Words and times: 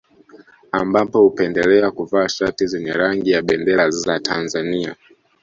Ambapo 0.71 1.19
hupendelea 1.19 1.91
kuvaa 1.91 2.27
shati 2.29 2.67
zenye 2.67 2.93
rangi 2.93 3.31
ya 3.31 3.41
bendera 3.41 3.89
za 3.89 4.19
Tanzania 4.19 4.95